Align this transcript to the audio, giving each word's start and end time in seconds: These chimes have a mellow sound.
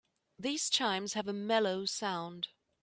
These 0.39 0.71
chimes 0.71 1.13
have 1.13 1.27
a 1.27 1.31
mellow 1.31 1.85
sound. 1.85 2.47